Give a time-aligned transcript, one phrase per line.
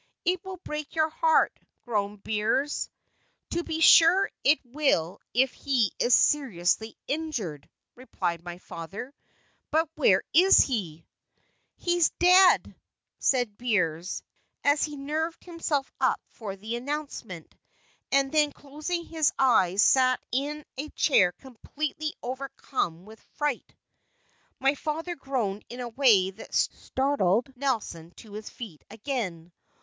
[0.25, 2.89] "It will break your heart," groaned Beers.
[3.51, 9.13] "To be sure it will if he is seriously injured," replied my father;
[9.69, 11.05] "but where is he?"
[11.75, 12.75] "He is dead!"
[13.19, 14.23] said Beers,
[14.63, 17.53] as he nerved himself up for the announcement,
[18.11, 23.75] and then, closing his eyes, sank into a chair completely overcome with fright.
[24.59, 29.51] My father groaned in a way that started Nelson to his feet again.